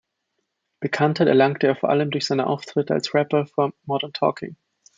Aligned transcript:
Bekanntheit 0.79 1.27
erlangte 1.27 1.67
er 1.67 1.75
vor 1.75 1.89
allem 1.89 2.09
durch 2.09 2.25
seine 2.25 2.47
Auftritte 2.47 2.91
als 2.95 3.13
Rapper 3.13 3.45
für 3.45 3.71
Modern 3.83 4.13
Talking. 4.13 4.55